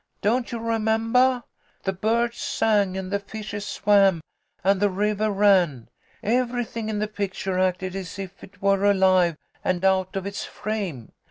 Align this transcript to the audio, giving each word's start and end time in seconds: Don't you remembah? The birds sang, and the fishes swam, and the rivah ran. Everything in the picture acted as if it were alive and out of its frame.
Don't 0.23 0.51
you 0.51 0.57
remembah? 0.57 1.43
The 1.83 1.93
birds 1.93 2.39
sang, 2.39 2.97
and 2.97 3.11
the 3.11 3.19
fishes 3.19 3.67
swam, 3.67 4.19
and 4.63 4.79
the 4.81 4.89
rivah 4.89 5.29
ran. 5.29 5.89
Everything 6.23 6.89
in 6.89 6.97
the 6.97 7.07
picture 7.07 7.59
acted 7.59 7.95
as 7.95 8.17
if 8.17 8.43
it 8.43 8.63
were 8.63 8.83
alive 8.83 9.37
and 9.63 9.85
out 9.85 10.15
of 10.15 10.25
its 10.25 10.43
frame. 10.43 11.11